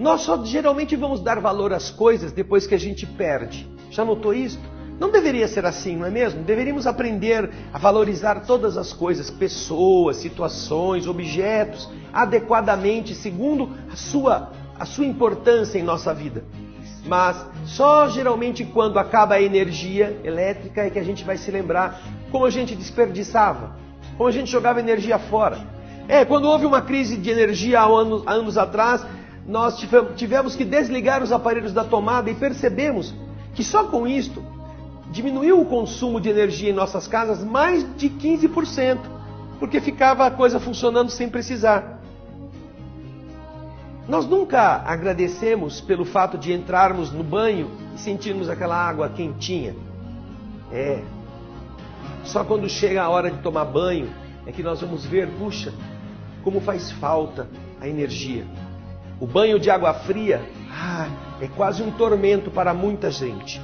Nós 0.00 0.22
só 0.22 0.42
geralmente 0.42 0.96
vamos 0.96 1.20
dar 1.20 1.38
valor 1.40 1.74
às 1.74 1.90
coisas 1.90 2.32
depois 2.32 2.66
que 2.66 2.74
a 2.74 2.78
gente 2.78 3.04
perde. 3.04 3.68
Já 3.90 4.02
notou 4.02 4.32
isso? 4.32 4.58
Não 4.98 5.10
deveria 5.10 5.46
ser 5.46 5.66
assim, 5.66 5.94
não 5.94 6.06
é 6.06 6.10
mesmo? 6.10 6.42
Deveríamos 6.42 6.86
aprender 6.86 7.50
a 7.70 7.76
valorizar 7.76 8.46
todas 8.46 8.78
as 8.78 8.94
coisas, 8.94 9.30
pessoas, 9.30 10.16
situações, 10.16 11.06
objetos, 11.06 11.86
adequadamente, 12.14 13.14
segundo 13.14 13.76
a 13.92 13.96
sua, 13.96 14.52
a 14.78 14.86
sua 14.86 15.04
importância 15.04 15.78
em 15.78 15.82
nossa 15.82 16.14
vida. 16.14 16.44
Mas 17.04 17.36
só 17.66 18.08
geralmente 18.08 18.64
quando 18.64 18.98
acaba 18.98 19.34
a 19.34 19.42
energia 19.42 20.18
elétrica 20.24 20.80
é 20.80 20.88
que 20.88 20.98
a 20.98 21.04
gente 21.04 21.24
vai 21.24 21.36
se 21.36 21.50
lembrar 21.50 22.00
como 22.30 22.46
a 22.46 22.50
gente 22.50 22.74
desperdiçava, 22.74 23.76
como 24.16 24.30
a 24.30 24.32
gente 24.32 24.50
jogava 24.50 24.80
energia 24.80 25.18
fora. 25.18 25.58
É, 26.08 26.24
quando 26.24 26.46
houve 26.46 26.64
uma 26.64 26.80
crise 26.80 27.18
de 27.18 27.30
energia 27.30 27.80
há 27.80 27.84
anos, 27.84 28.22
há 28.26 28.32
anos 28.32 28.58
atrás, 28.58 29.06
nós 29.50 29.84
tivemos 30.14 30.54
que 30.54 30.64
desligar 30.64 31.24
os 31.24 31.32
aparelhos 31.32 31.72
da 31.72 31.82
tomada 31.82 32.30
e 32.30 32.34
percebemos 32.36 33.12
que 33.52 33.64
só 33.64 33.82
com 33.82 34.06
isto 34.06 34.40
diminuiu 35.10 35.60
o 35.60 35.64
consumo 35.64 36.20
de 36.20 36.28
energia 36.28 36.70
em 36.70 36.72
nossas 36.72 37.08
casas 37.08 37.42
mais 37.42 37.84
de 37.96 38.08
15%, 38.08 39.00
porque 39.58 39.80
ficava 39.80 40.24
a 40.24 40.30
coisa 40.30 40.60
funcionando 40.60 41.10
sem 41.10 41.28
precisar. 41.28 42.00
Nós 44.08 44.24
nunca 44.24 44.84
agradecemos 44.86 45.80
pelo 45.80 46.04
fato 46.04 46.38
de 46.38 46.52
entrarmos 46.52 47.10
no 47.10 47.24
banho 47.24 47.72
e 47.96 47.98
sentirmos 47.98 48.48
aquela 48.48 48.76
água 48.76 49.08
quentinha. 49.08 49.74
É. 50.70 51.02
Só 52.22 52.44
quando 52.44 52.68
chega 52.68 53.02
a 53.02 53.08
hora 53.08 53.32
de 53.32 53.38
tomar 53.38 53.64
banho 53.64 54.08
é 54.46 54.52
que 54.52 54.62
nós 54.62 54.80
vamos 54.80 55.04
ver, 55.04 55.28
puxa, 55.40 55.74
como 56.44 56.60
faz 56.60 56.92
falta 56.92 57.48
a 57.80 57.88
energia. 57.88 58.46
O 59.20 59.26
banho 59.26 59.60
de 59.60 59.70
água 59.70 59.92
fria 59.92 60.40
ah, 60.72 61.06
é 61.42 61.46
quase 61.46 61.82
um 61.82 61.90
tormento 61.90 62.50
para 62.50 62.72
muita 62.72 63.10
gente. 63.10 63.60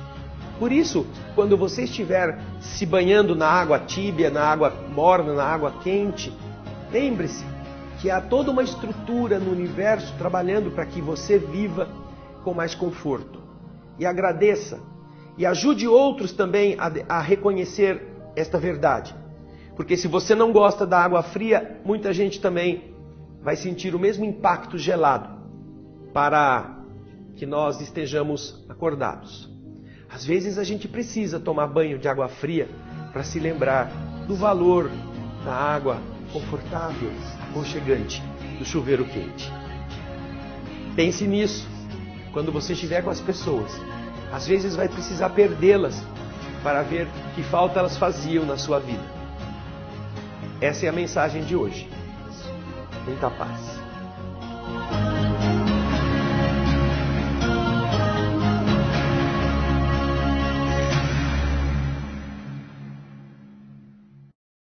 Por 0.58 0.70
isso, 0.70 1.06
quando 1.34 1.56
você 1.56 1.84
estiver 1.84 2.38
se 2.60 2.84
banhando 2.84 3.34
na 3.34 3.48
água 3.48 3.78
tíbia, 3.78 4.28
na 4.28 4.44
água 4.44 4.70
morna, 4.90 5.32
na 5.32 5.44
água 5.44 5.72
quente, 5.82 6.30
lembre-se 6.92 7.42
que 7.98 8.10
há 8.10 8.20
toda 8.20 8.50
uma 8.50 8.62
estrutura 8.62 9.38
no 9.38 9.50
universo 9.50 10.12
trabalhando 10.18 10.70
para 10.70 10.84
que 10.84 11.00
você 11.00 11.38
viva 11.38 11.88
com 12.44 12.52
mais 12.52 12.74
conforto. 12.74 13.40
E 13.98 14.04
agradeça 14.04 14.78
e 15.38 15.46
ajude 15.46 15.88
outros 15.88 16.34
também 16.34 16.76
a, 16.78 17.16
a 17.16 17.20
reconhecer 17.22 18.06
esta 18.36 18.58
verdade. 18.58 19.16
Porque 19.74 19.96
se 19.96 20.06
você 20.06 20.34
não 20.34 20.52
gosta 20.52 20.86
da 20.86 20.98
água 21.02 21.22
fria, 21.22 21.80
muita 21.82 22.12
gente 22.12 22.42
também 22.42 22.94
vai 23.42 23.56
sentir 23.56 23.94
o 23.94 23.98
mesmo 23.98 24.22
impacto 24.22 24.76
gelado 24.76 25.35
para 26.16 26.78
que 27.36 27.44
nós 27.44 27.78
estejamos 27.82 28.64
acordados. 28.70 29.50
Às 30.08 30.24
vezes 30.24 30.56
a 30.56 30.64
gente 30.64 30.88
precisa 30.88 31.38
tomar 31.38 31.66
banho 31.66 31.98
de 31.98 32.08
água 32.08 32.26
fria 32.26 32.70
para 33.12 33.22
se 33.22 33.38
lembrar 33.38 33.92
do 34.26 34.34
valor 34.34 34.90
da 35.44 35.52
água 35.52 36.00
confortável, 36.32 37.12
aconchegante 37.50 38.22
do 38.58 38.64
chuveiro 38.64 39.04
quente. 39.04 39.52
Pense 40.94 41.26
nisso 41.26 41.68
quando 42.32 42.50
você 42.50 42.72
estiver 42.72 43.02
com 43.02 43.10
as 43.10 43.20
pessoas. 43.20 43.70
Às 44.32 44.46
vezes 44.46 44.74
vai 44.74 44.88
precisar 44.88 45.28
perdê-las 45.28 46.02
para 46.62 46.80
ver 46.80 47.06
que 47.34 47.42
falta 47.42 47.78
elas 47.78 47.98
faziam 47.98 48.46
na 48.46 48.56
sua 48.56 48.80
vida. 48.80 49.04
Essa 50.62 50.86
é 50.86 50.88
a 50.88 50.92
mensagem 50.92 51.44
de 51.44 51.54
hoje. 51.54 51.86
Muita 53.04 53.28
paz. 53.28 53.76